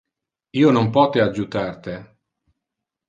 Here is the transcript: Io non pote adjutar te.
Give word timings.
Io 0.61 0.71
non 0.77 0.89
pote 0.95 1.23
adjutar 1.25 1.71
te. 1.89 1.95